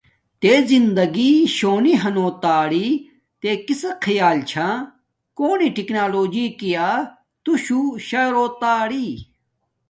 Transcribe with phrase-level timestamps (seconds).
[0.41, 2.87] تے زندگی شونی ہنو تااری
[3.41, 4.67] تے کسک خیال چھا
[5.37, 6.87] کونی ٹکنالوجی کیا
[7.43, 9.07] تو شو شا روتا ری۔